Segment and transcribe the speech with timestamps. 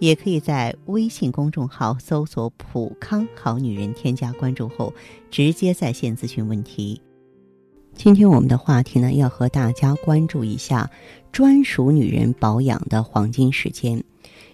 [0.00, 4.92] 也可以在微信公众号搜索“普康好女人”，添加关注后
[5.30, 7.00] 直接在线咨询问题。
[7.94, 10.90] 今天我们的话题呢，要和大家关注一下
[11.30, 14.02] 专属女人保养的黄金时间。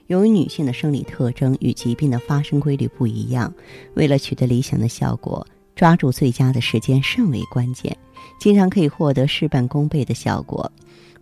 [0.08, 3.52] 由于女性的生理特征与疾病的发生规律不一样，
[3.94, 7.96] 为了取得理想的效果，抓住最佳的时间甚为关键，
[8.40, 10.70] 经常可以获得事半功倍的效果。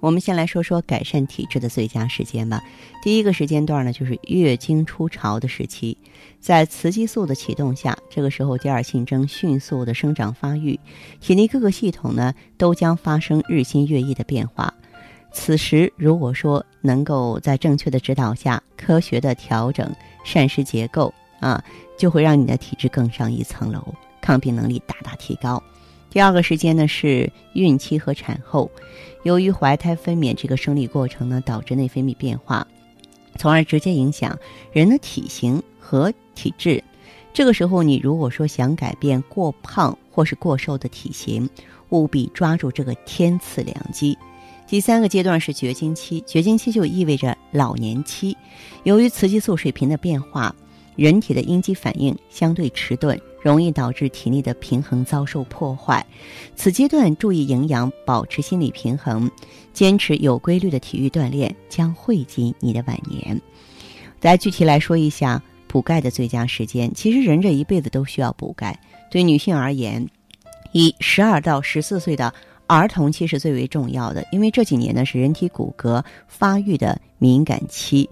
[0.00, 2.62] 我们先来说说改善体质的最佳时间吧。
[3.02, 5.96] 第一个时间段呢，就是月经初潮的时期，
[6.40, 10.78] 在雌激素的启动下，这个时候第二性征迅速的生长发育，
[11.20, 14.72] 体内各个系统呢都将发生日新月异的变化。
[15.32, 19.92] 此时，如果说能够在正确的指导下，科学的调整
[20.24, 21.62] 膳食结构啊，
[21.98, 23.82] 就会让你的体质更上一层楼，
[24.20, 25.60] 抗病能力大大提高。
[26.14, 28.70] 第二个时间呢是孕期和产后，
[29.24, 32.64] 由于怀胎分娩这个生理过程呢，导致内分泌变化，
[33.36, 34.38] 从而直接影响
[34.72, 36.80] 人的体型和体质。
[37.32, 41.50] 这个时候，你如果说想改变过胖或是过瘦的体型，
[41.88, 44.16] 务必抓住这个天赐良机。
[44.68, 48.36] 第三个阶段是绝经期，绝经期就意味着老年期。
[48.84, 50.54] 由于雌激素水平的变化，
[50.94, 56.04] 人体的应激反应相对迟钝，容易导致体内的平衡遭受破坏。
[56.56, 59.30] 此阶段注意营养，保持心理平衡，
[59.74, 63.38] 坚持有规律的体育锻炼，将惠及你的晚年。
[64.18, 66.90] 再具体来说一下补钙的最佳时间。
[66.94, 68.80] 其实人这一辈子都需要补钙，
[69.10, 70.08] 对女性而言，
[70.72, 72.32] 以十二到十四岁的。
[72.66, 78.08] 儿童期是最为重要的，因为这几年呢是人体骨骼发育的敏感期。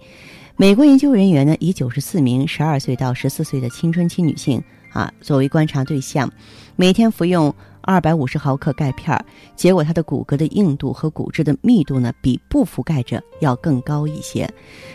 [0.57, 4.63] 美国研究人员呢以九十四名十二岁到十四岁的青春期女性
[4.93, 6.31] 啊作为观察对象，
[6.77, 9.25] 每天服用二百五十毫克钙片儿，
[9.57, 14.49] 结果他的骨骼的硬度和骨质的密度呢比不服钙者要更高一些。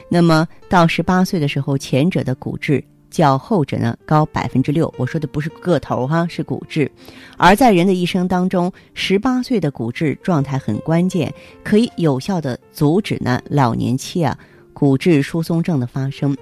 [0.10, 2.84] 那么到十八岁的时候，前者的骨质。
[3.10, 6.92] 较后者呢高百分之六，我说的不是个头哈，是骨质。
[7.38, 14.38] 而在人的一生当中，十八岁的骨质状态很关键，可以有效的阻止呢老年期啊
[14.74, 16.36] 骨质疏松症的发生。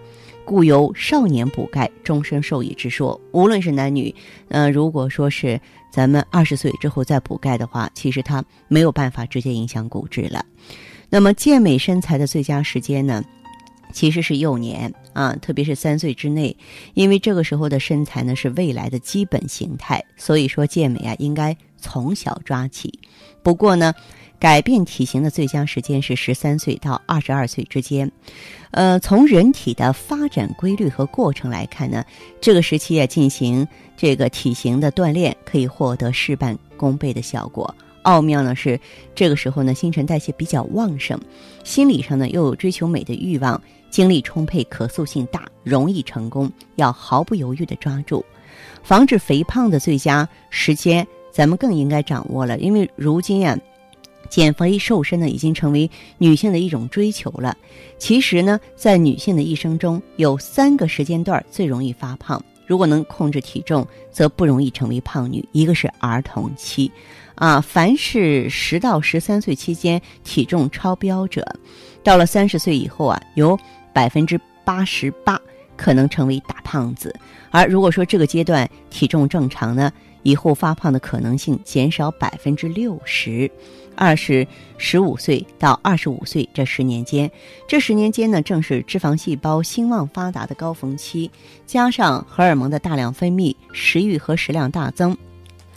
[0.46, 3.20] 故有少年补钙，终身受益之说。
[3.32, 4.14] 无论是男女，
[4.50, 5.60] 呃，如果说是
[5.92, 10.46] 咱们二十岁之后再补钙的话，其实它没有办法直接影响骨质了。
[11.10, 13.24] 那么健美身材的最佳时间呢？
[13.96, 16.56] 其实是幼年啊，特别是三岁之内，
[16.96, 23.00] 因为这个时候的身材呢是未来的基本形态，所以说健美啊应该从小抓起。
[23.42, 23.94] 不过呢，
[24.38, 28.12] 改变体型的最佳时间是十三岁到二十二岁之间。
[28.72, 32.04] 呃，从人体的发展规律和过程来看呢，
[32.42, 37.74] 这个时期啊进行这个体型的锻炼，可以获得事半功倍的效果。
[38.02, 38.80] 奥妙呢是
[39.16, 41.18] 这个时候呢新陈代谢比较旺盛，
[41.64, 43.60] 心理上呢又有追求美的欲望。
[43.96, 48.26] 精力充沛，可塑性大，容易成功，要毫不犹豫地抓住。
[48.84, 52.58] 防止肥胖的最佳时间，咱们更应该掌握了。
[52.58, 53.58] 因为如今啊，
[54.30, 57.56] 减肥瘦身呢，已经成为女性的一种追求了。
[57.98, 62.44] 其实呢，在女性的一生中，有三个时间段最容易发胖。
[62.68, 65.48] 如果能控制体重，则不容易成为胖女。
[65.54, 66.92] 一个是儿童期，
[67.36, 71.48] 啊，凡是十到十三岁期间体重超标者，
[72.04, 73.58] 到了三十岁以后啊，有。
[73.96, 75.40] 百分之八十八
[75.78, 77.16] 可能成为大胖子，
[77.50, 79.90] 而如果说这个阶段体重正常呢，
[80.22, 83.50] 以后发胖的可能性减少百分之六十。
[83.96, 84.46] 二是
[84.78, 87.32] 十五岁到二十五岁这十年间，
[87.70, 91.32] 这十年间呢，正是脂肪细胞兴旺发达的高峰期，
[91.66, 95.16] 加上荷尔蒙的大量分泌，食欲和食量大增，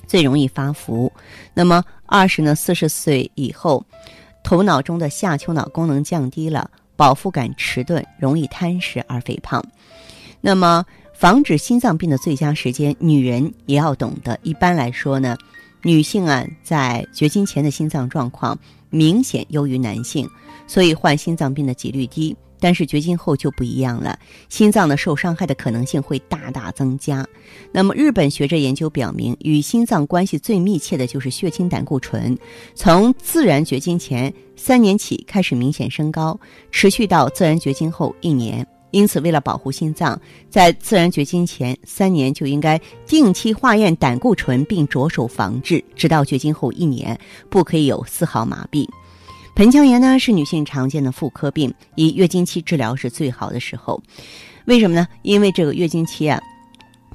[0.09, 1.13] 最容易发福。
[1.55, 3.85] 那么二是呢，四十岁以后，
[4.43, 6.69] 头脑中的下丘脑功能降低了。
[6.99, 9.65] 饱腹感迟钝，容易贪食而肥胖。
[10.41, 10.85] 那么，
[11.15, 14.37] 防止心脏病的最佳时间，女人也要懂得。
[14.43, 15.39] 一般来说呢，
[15.83, 18.59] 女性啊，在绝经前的心脏状况
[18.91, 20.29] 明显优于男性，
[20.67, 22.37] 所以患心脏病的几率低。
[22.61, 24.19] 但是绝经后就不一样了，
[24.49, 27.27] 心脏的受伤害的可能性会大大增加。
[27.73, 32.37] 那么，日本学者研究表明，与心脏关系最密切的就是血清胆固醇，
[32.75, 36.39] 从自然绝经前三年起开始明显升高，
[36.71, 40.21] 持续到自然绝经后一年，因此，为了保护心脏，
[40.51, 47.19] 在自然绝经前三年就应该定期化验胆固醇，并着手防治，直到绝经后一年
[47.49, 48.89] 不可以有丝毫麻痹。
[49.59, 54.01] 盆腔炎呢是女性常见的妇科病，以月经期治疗是最好的时候。
[54.67, 55.09] 为什么呢？
[55.23, 56.41] 因为这个月经期啊，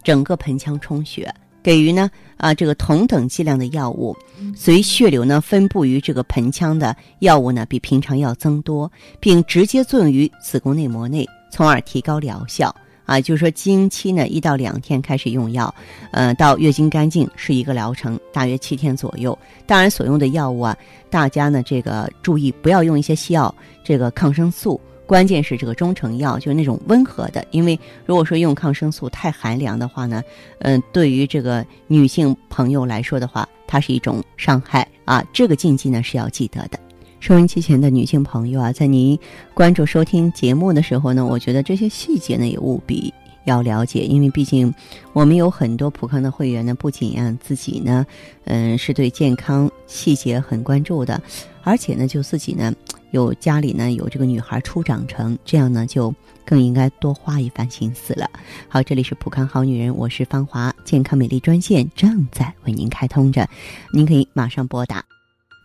[0.04, 4.14] 整个盆腔充血，给予呢啊这个同等剂量的药物，
[4.54, 8.92] 随血流呢分布于这个盆腔的药物呢比平常要增多，
[9.22, 11.26] 并直接作用于子宫内膜内。
[11.50, 12.76] 从而提高疗效
[13.06, 15.74] 啊，就是说经期呢一到两天开始用药，
[16.12, 19.38] 呃，到月经干净是一个疗程，大约七天左右。
[19.66, 20.78] 当然，所用的药物啊，
[21.10, 23.54] 大家呢这个注意不要用一些西药，
[23.84, 30.24] 这个抗生素，关键是这个中成药，就是那种温和的，因为如果说用抗生素太寒凉的话呢，
[30.60, 36.80] 嗯，对于这个女性朋友来说的话，它是一种伤害啊，这个禁忌呢是要记得的。
[37.24, 39.18] 收音机前的女性朋友啊，在您
[39.54, 43.14] 关注收听节目的时候呢，我觉得这些细节呢也务必
[43.46, 44.74] 要了解，因为毕竟
[45.14, 48.06] 我们有很多普康的会员呢，不仅啊自己呢，
[48.44, 51.24] 嗯，是对健康细节很关注的，
[51.62, 52.74] 而且呢，就自己呢
[53.12, 58.30] 有家里呢有这个女孩初长成，这样呢就更应该多花一番心思了。
[58.68, 63.48] 好，这里是普康好女人，我是芳华，健康美丽专线正在为您开通着，
[63.94, 65.06] 您可以马上拨打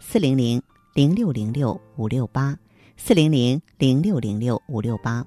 [0.01, 0.63] 四零零。
[0.99, 2.59] 零六零六五六八
[2.97, 5.25] 四零零零六零六五六八。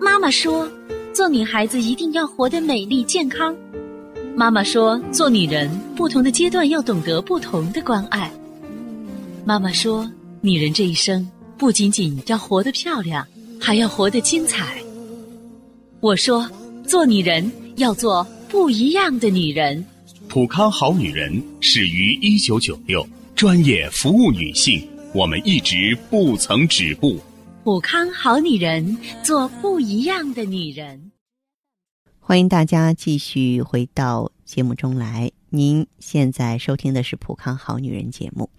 [0.00, 0.66] 妈妈说
[1.12, 3.54] ：“做女孩子一定要活得美丽健康。”
[4.34, 8.32] 妈妈说：“做女人，不同的阶段要懂得不同的关爱。”
[9.44, 10.10] 妈妈说
[10.40, 13.28] ：“女人这一生不仅仅要活得漂亮，
[13.60, 14.74] 还要活得精彩。”
[16.00, 16.50] 我说
[16.88, 19.84] ：“做女人要做不一样的女人。”
[20.36, 27.18] 普康好女人始于一九九六，专业服务女性，我们一直不曾止步。
[27.64, 31.10] 普康好女人，做不一样的女人。
[32.20, 35.32] 欢迎大家继续回到节目中来。
[35.48, 38.50] 您现在收听的是普康好女人节目，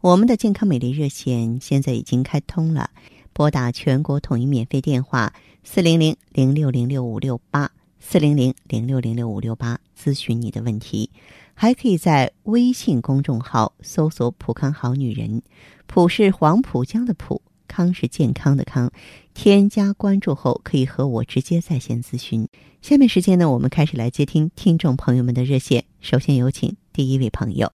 [0.00, 2.88] 我们的健康美丽热线现在已经开通了，
[3.32, 5.32] 拨打全国统一免费电话
[5.64, 7.68] 四零零零六零六五六八。
[8.00, 11.10] 四零零零六零六五六八咨询你的问题，
[11.54, 15.42] 还可以在微信公众号搜索“浦康好女人”，
[15.86, 18.90] 浦是黄浦江的浦，康是健康的康。
[19.34, 22.48] 添加关注后，可以和我直接在线咨询。
[22.82, 25.84] 下面时间呢，我们开始来接听听众朋友们的热线。
[26.00, 27.70] 首先有请第一位朋友。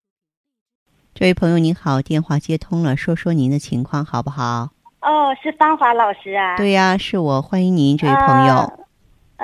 [1.14, 4.70] 这位朋友您好，电话接通了，说说您的情况好不好？
[5.00, 6.56] 哦，是芳华老师啊。
[6.56, 8.83] 对呀，是我，欢迎您，这位朋友。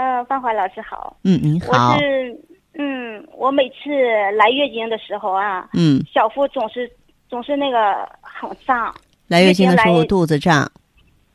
[0.01, 1.15] 嗯，芳华老师好。
[1.25, 1.93] 嗯，您好。
[1.93, 2.35] 我是，
[2.79, 3.91] 嗯，我每次
[4.35, 6.91] 来月经的时候啊，嗯，小腹总是
[7.29, 8.95] 总是那个很胀。
[9.29, 10.67] 来月经的时候肚子胀。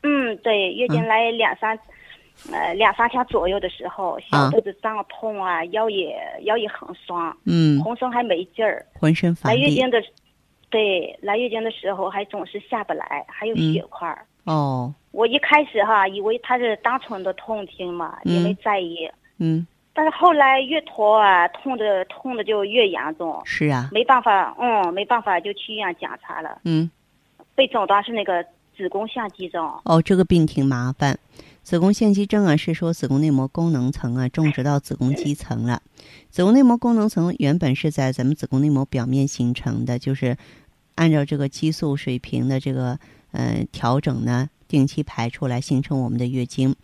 [0.02, 1.78] 嗯，对，月经来两三，
[2.50, 9.62] 呃，两三天左右的时候，小肚子胀痛啊，腰也腰也很酸，嗯，浑身还没劲儿，浑身乏力。
[9.62, 10.02] 来月经的，
[10.70, 14.26] 对，来月经的时候还总是下不来，还有血块儿。
[14.46, 14.94] 哦。
[15.12, 19.08] 我一开始哈以为他是单纯的痛经嘛，也没在意。
[19.38, 19.66] 嗯。
[19.92, 23.40] 但是后来越拖啊，痛的痛的就越严重。
[23.44, 23.88] 是啊。
[23.92, 26.58] 没办法，嗯，没办法就去医院检查了。
[26.64, 26.90] 嗯。
[27.54, 28.44] 被诊断是那个
[28.76, 29.64] 子宫腺肌症。
[29.84, 31.18] 哦，这个病挺麻烦。
[31.62, 35.80] 子宫腺肌症啊，是说子宫内膜功能层啊种植到子宫肌层了。
[36.28, 40.36] 子宫内膜功能层原本是在咱们子宫内膜表面形成的，就是
[40.94, 42.98] 按照这个激素水平的这个
[43.32, 44.48] 嗯调整呢。
[44.68, 46.74] 定期排出来形成我们的月经，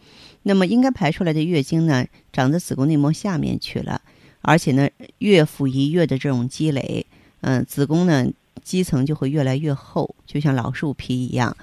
[0.44, 4.00] 那么应该排出来的月经呢，长在子宫内膜下面去了，
[4.40, 7.04] 而且呢，月复一月的这种积累，
[7.40, 8.24] 嗯，子宫呢
[8.62, 11.56] 基层就会越来越厚，就像老树皮一样。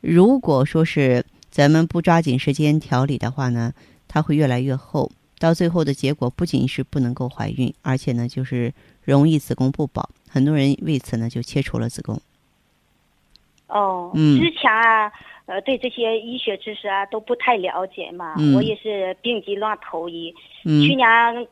[0.00, 3.72] 如果说是咱们不抓紧时间调理的话呢，
[4.06, 5.10] 它会越来越厚，
[5.40, 8.72] 到最后的结果不仅是不能够怀孕，而且呢，就是
[9.02, 12.22] 容易子宫不保，很多人为此呢就切除了子宫。
[13.74, 15.12] 哦，之前啊。
[15.46, 20.34] 呃，对这些医学知识啊都不太了解嘛，我也是病急乱投医。
[20.62, 21.06] 去年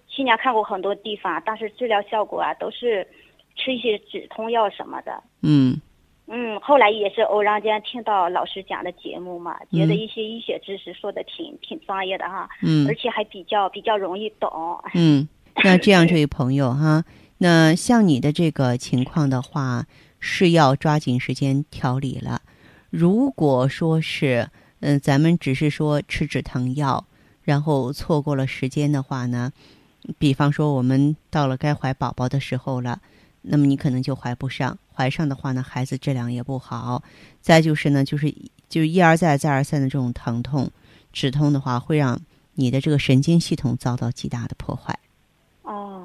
[0.09, 3.07] 去年看过很多地方，但是治疗效果啊都是
[3.55, 5.23] 吃一些止痛药什么的。
[5.43, 5.79] 嗯
[6.26, 12.49] 嗯，后来也是偶然间听到老师讲的节目嘛，觉得一些医学知识说的挺挺专业的哈。
[12.62, 14.50] 嗯，而且还比较比较容易懂。
[14.95, 15.29] 嗯，
[15.62, 17.05] 那这样这位朋友哈，
[17.37, 19.85] 那像你的这个情况的话，
[20.25, 22.41] 是要抓紧时间调理了。
[22.91, 24.49] 如果说是，
[24.79, 27.05] 嗯，咱们只是说吃止疼药，
[27.43, 29.52] 然后错过了时间的话呢，
[30.19, 33.00] 比方说我们到了该怀宝宝的时候了，
[33.41, 37.02] 那么你可能就怀不上，怀上的话呢，孩子质量也不好。
[37.41, 38.33] 再就是呢，就是
[38.69, 40.71] 就一而再、再而三的这种疼痛、
[41.12, 42.21] 止痛的话，会让
[42.55, 44.97] 你的这个神经系统遭到极大的破坏。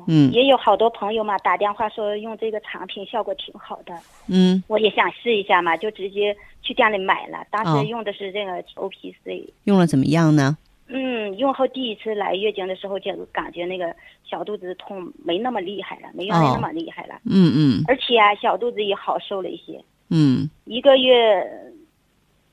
[0.08, 3.94] 哦，嗯，也有好多朋友嘛打电话说用这个产品效果挺好的。
[4.28, 7.46] 嗯，我也想试一下嘛，就直接去店里买了。
[7.52, 10.58] 当时用的是这个 O P C，用了怎么样呢？
[10.90, 17.16] 嗯，用后第一次来月经的时候就感觉那个小肚子痛没那么厉害了，没原来那么厉害了。
[17.26, 17.84] 嗯嗯。
[17.90, 19.84] 而且啊，小肚子也好受了一些。
[20.10, 20.50] 嗯。
[20.64, 21.46] 一个月，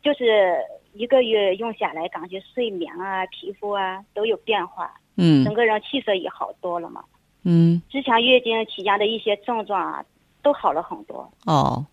[0.03, 0.57] 就是
[0.95, 4.93] 一个月用下来，感觉睡眠啊、皮肤啊都有变化。
[5.17, 5.45] 嗯。
[5.45, 7.05] 整个人气色也好多了嘛。
[7.45, 7.81] 嗯。
[7.89, 10.05] 之前月经期间的一些症状啊，
[10.43, 11.31] 都好了很多。
[11.47, 11.87] 哦。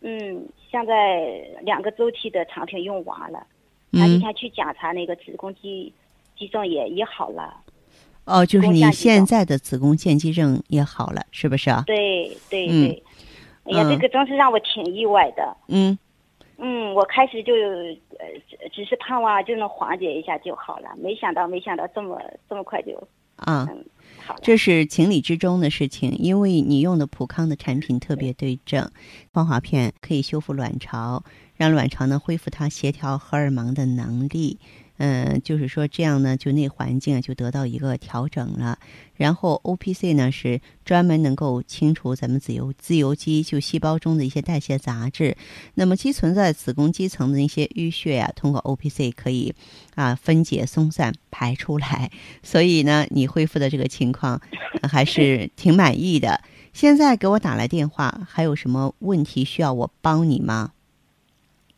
[0.00, 3.46] 嗯，现在两个周期的产品用完了。
[3.92, 5.92] 前几天去检查那个子宫肌
[6.34, 7.54] 肌症也也好了，
[8.24, 11.84] 哦，就是你现在的子宫腺肌症也好了，是不是啊？
[11.86, 13.02] 对对对，
[13.64, 15.54] 哎呀，这个真是让我挺意外的。
[15.68, 15.98] 嗯
[16.56, 22.18] 嗯，我开始就呃只是盼望就能缓解一下就好了，没想到没想到这么
[22.48, 22.92] 这么快就
[23.36, 23.84] 啊，嗯，
[24.26, 28.90] 好，这是情理之中的事情，因为你用的普康的产品特别对症，
[29.32, 31.24] 芳华片可以修复卵巢。
[31.54, 34.58] 让卵巢呢恢复它协调荷尔蒙的能力，
[35.04, 38.78] 嗯，就是说这样呢，就内环境就得到一个调整了。
[39.16, 45.36] 然后 O P C 呢是专门能够清除咱们自由自由基就细胞中的一些代谢杂质，
[45.74, 49.52] 那么积存在子宫肌层的那些淤血呀，通过 O P C 可以
[49.96, 52.12] 啊分解松散排出来。
[52.44, 54.40] 所以呢，你恢复的这个情况
[54.88, 56.40] 还是挺满意的。
[56.72, 60.70] 现在给我打来电话，还有什么问题需要我帮你吗？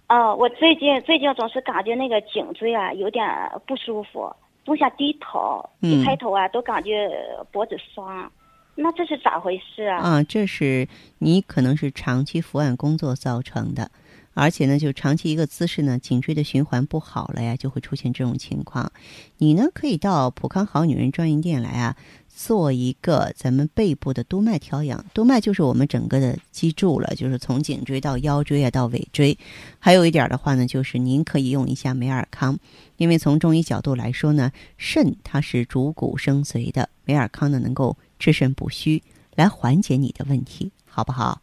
[0.09, 3.27] 哦，我最近最近总是感觉那个颈椎啊有点
[3.67, 4.31] 不舒服，
[4.65, 7.11] 总想低头，一抬头啊都感觉
[7.51, 8.31] 脖子酸，
[8.75, 9.99] 那这是咋回事啊？
[9.99, 10.87] 啊，这是
[11.19, 13.91] 你可能是长期伏案工作造成的，
[14.35, 18.93] 而且呢，就长期一个姿势呢，颈椎的循环不好了呀，就会出现这种情况。
[19.39, 21.97] 你呢可以到普康好女人专营店来啊。
[22.37, 29.39] 做一个咱们背部的督脉调养，督脉就是我们整个的脊柱了，就是从颈椎到腰椎啊到尾椎。
[29.79, 32.59] 还有一点的话呢，就是您可以用一下美尔康，
[32.97, 39.03] 因为从中医角度来说呢，肾它是主骨生髓的，美尔康呢能够治肾补虚，
[39.37, 41.41] 来缓解你的问题，好不好？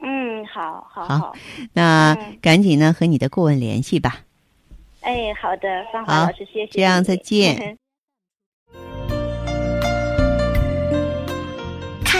[0.00, 1.36] 嗯，好，好，好。
[1.72, 4.20] 那赶紧呢和你的顾问联系吧。
[5.00, 6.68] 哎，好的，芳华老师，谢谢。
[6.70, 7.78] 这样，再见。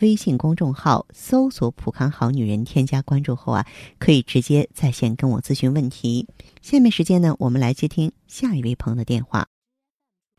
[0.00, 3.66] 微信公众号搜索“普康好女人”，添加关注后啊，
[3.98, 6.28] 可以直接在线跟我咨询问题。
[6.62, 9.46] 下面时间呢，我们来接听下一位朋友的电话。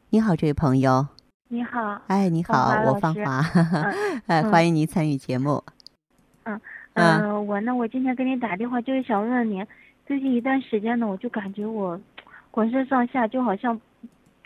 [0.10, 1.08] 你好，这位朋友。
[1.50, 2.02] 你好。
[2.08, 3.44] 哎，你好，我芳华。
[4.28, 5.64] 哎，欢迎您参与节目。
[6.44, 6.60] 嗯
[6.94, 9.66] 嗯，我呢，我今天给你打电话就是想问问您，
[10.06, 12.00] 最近一段时间呢，我就感觉我
[12.52, 13.80] 浑身上下就好像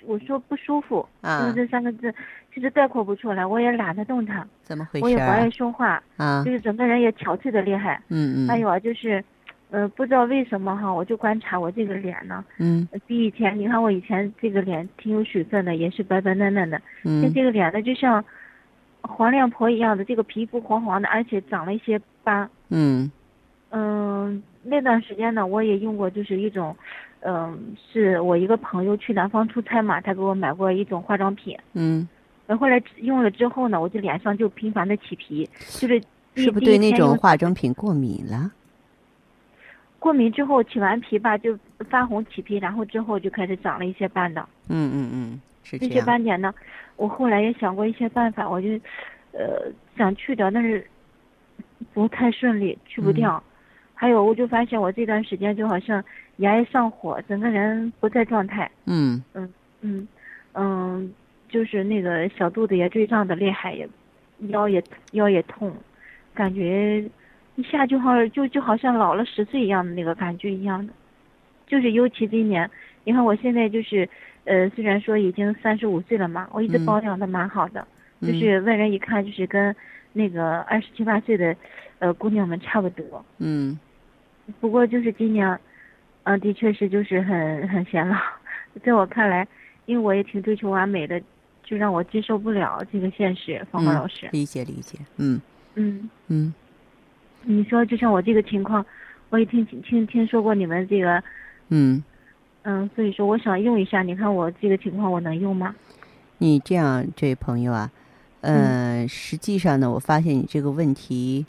[0.05, 2.13] 我说不舒服，就是这三个字，
[2.53, 4.47] 其实概括不出来，我也懒得动弹。
[4.63, 5.03] 怎么回事？
[5.03, 6.01] 我也不爱说话。
[6.17, 6.43] 啊。
[6.45, 8.01] 就是整个人也憔悴的厉害。
[8.09, 8.47] 嗯嗯。
[8.47, 9.23] 还有啊，就是。
[9.71, 18.23] 呃，不知道为什么哈，我就观察我这个脸呢，嗯，比以前，你看我以前这个脸挺有水分的，也是白白嫩嫩的，嗯，像这个脸呢，就像
[19.01, 23.11] 黄脸婆一样的，这个皮肤黄黄的，而且长了一些斑，嗯，
[23.71, 26.75] 嗯，那段时间呢，我也用过，就是一种，
[27.21, 32.07] 嗯，是我一个朋友去南方出差嘛，他给我买过一种化妆品，嗯，
[32.47, 36.01] 后来用了之后呢，我就脸上就频繁的起皮，就是
[36.35, 38.51] 是不是对那种化妆品过敏了？
[39.99, 41.57] 过敏之后起完皮吧，就
[41.89, 44.45] 发红起皮，然后之后就开始长了一些斑的。
[44.67, 46.53] 嗯嗯嗯，是这些斑点呢，
[46.97, 48.67] 我后来也想过一些办法，我就，
[49.31, 50.85] 呃，想去掉，但是
[51.93, 53.41] 不太顺利，去不掉。
[53.93, 56.03] 还有，我就发现我这段时间就好像
[56.37, 58.69] 牙也上火，整个人不在状态。
[58.85, 60.07] 嗯嗯嗯
[60.53, 61.13] 嗯，
[61.53, 63.87] 就是那个小肚子也坠胀的厉害，也
[64.47, 65.71] 腰也腰也痛，
[66.33, 67.03] 感觉
[67.55, 70.91] 一下就好就就好像老了十岁一样的那个感觉一样的，
[71.67, 72.67] 就是尤其今年，
[73.03, 74.09] 你看我现在就是，
[74.45, 77.87] 呃，虽然说已经三十五岁了嘛，我一直保养的蛮好的，
[78.21, 79.75] 就是外人一看就是跟
[80.11, 81.55] 那个二十七八岁的，
[81.99, 83.23] 呃，姑娘们差不多。
[83.37, 83.77] 嗯。
[84.59, 85.57] 不过就是今年，
[86.23, 88.17] 嗯，的确是就是很很显老，
[88.83, 89.47] 在我看来，
[89.85, 91.21] 因为我也挺追求完美的。
[91.63, 94.29] 就让我接受不了这个现实，芳芳老师。
[94.31, 95.41] 理解理解，嗯
[95.75, 96.53] 嗯嗯。
[97.45, 98.85] 你说就像我这个情况，
[99.29, 101.21] 我也听听听说过你们这个，
[101.69, 102.01] 嗯
[102.61, 105.75] 嗯，所以说我想用一下，你看我这个情况我能用吗？
[106.37, 107.91] 你这样，这位朋友啊，
[108.41, 111.45] 嗯，实际上呢，我发现你这个问题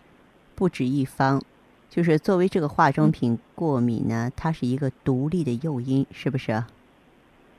[0.56, 1.40] 不止一方，
[1.88, 6.64] 就是作为这个化妆品过敏呢，它是一个独立的诱因，是不是？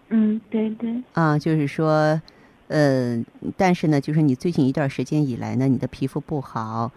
[0.09, 1.01] 嗯，对对。
[1.13, 2.21] 啊，就是说。
[2.67, 3.23] 呃，
[3.55, 6.91] 但是呢，就是你最近一段时间以来呢，你的皮肤不好，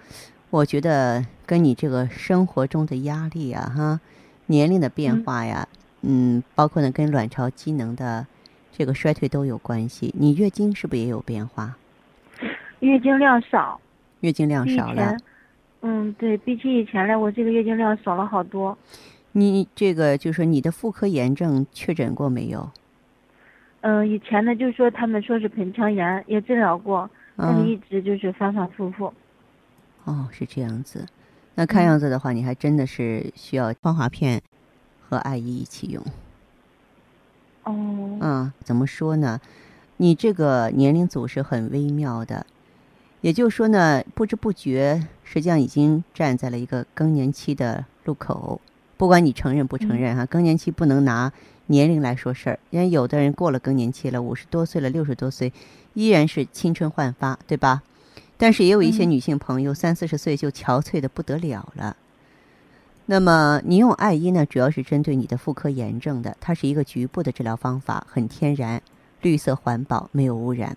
[0.50, 4.00] 我觉得跟你这个生活中的压力啊，哈，
[4.46, 5.68] 年龄的变化呀，
[6.02, 8.26] 嗯，包括呢跟卵巢机能的
[8.72, 10.14] 这个衰退都有关系。
[10.18, 11.76] 你月经是不是也有变化？
[12.80, 13.80] 月经量少。
[14.20, 15.16] 月经量少了。
[15.82, 18.76] 嗯，对比起以前来，我这个月经量少了好多。
[19.32, 22.70] 你这个就是说你的妇科炎症确诊过没有？
[23.80, 29.12] 嗯，以前呢，就是说他们说是盆腔炎，也治疗过，但是一直就是反反复复。
[30.04, 31.06] 哦，是这样子。
[31.54, 34.42] 那看样子的话，你还真的是需要芳华片
[35.08, 36.02] 和艾依一起用。
[37.64, 38.18] 哦。
[38.20, 39.40] 嗯，怎么说呢？
[39.98, 42.46] 你这个年龄组是很微妙的，
[43.20, 48.60] 也就是说呢，不知不觉实际上已经站在了一个更年期的路口。
[48.96, 51.32] 不管你承认不承认哈，更年期不能拿。
[51.68, 55.52] 年龄来说事儿，因为有的人过了更年期了，五十多岁了，六十多岁，
[55.94, 57.82] 依然是青春焕发，对吧？
[58.36, 61.96] 但是也有一些女性朋友三四十岁就憔悴的不得了了。
[63.06, 68.82] 那么你用艾依呢，主要是针对你的妇科炎症的，它是一个局部的治疗方法，很天然、
[69.22, 70.76] 绿色环保，没有污染，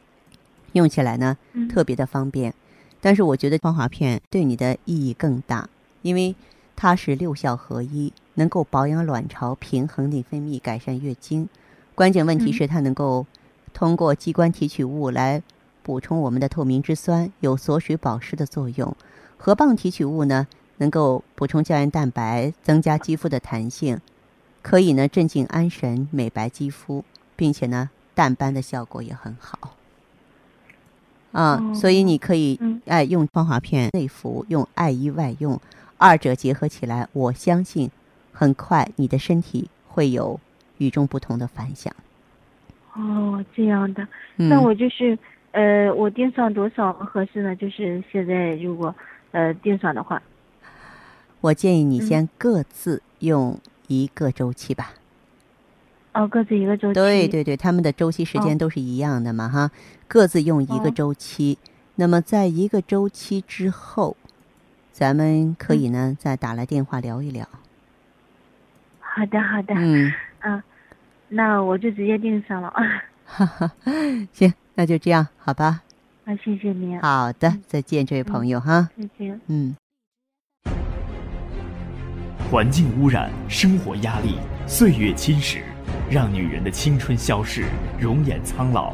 [0.74, 1.38] 用起来呢
[1.70, 2.54] 特别的方便。
[3.00, 5.70] 但是我觉得芳华片对你的意义更大，
[6.02, 6.36] 因为
[6.76, 8.12] 它是六效合一。
[8.36, 11.50] 能够保养卵巢、平衡内分泌、改善月经，
[11.96, 13.26] 关键问题是它能够
[13.74, 15.42] 通过肌酐提取物来
[15.84, 18.96] 补充我们的透明质酸，有锁水保湿的作用。
[19.38, 24.00] 河蚌提取物呢，能够补充胶原蛋白，增加肌肤的弹性，
[24.62, 27.04] 可以呢镇静安神、美白肌肤，
[27.36, 29.76] 并且呢淡斑的效果也很好。
[31.32, 35.60] 啊，所以你可以哎用芳华片内服，用艾依外用，
[35.98, 37.90] 二者结合起来，我相信。
[38.42, 40.40] 很快，你的身体会有
[40.80, 41.94] 与众不同的反响。
[42.94, 45.16] 哦，这样的，那我就是，
[45.52, 47.56] 呃，我定上多少合适呢？
[47.56, 48.96] 就是现在如果，
[49.30, 50.20] 呃，定上的话，
[51.40, 54.96] 我建议你先各自用一个周期吧。
[56.14, 56.96] 哦，各自一个周期。
[56.96, 59.70] 对对对，他们的周期时间都是一样的嘛，哈，
[60.08, 61.60] 各自用一个周期。
[61.94, 64.18] 那么，在一个周期之后，
[64.92, 67.48] 咱们可以呢再打来电话聊一聊。
[69.14, 70.64] 好的，好的，嗯，啊，
[71.28, 72.84] 那我就直接订上了啊。
[73.26, 73.72] 哈哈，
[74.32, 75.82] 行，那就这样，好吧。
[76.24, 76.98] 啊谢谢您。
[77.02, 78.90] 好的，再见，这位朋友哈。
[78.98, 79.42] 再见。
[79.48, 79.76] 嗯。
[82.50, 85.62] 环境污染、生活压力、岁月侵蚀，
[86.10, 87.66] 让女人的青春消逝，
[88.00, 88.94] 容颜苍老。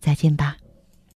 [0.00, 0.56] 再见吧。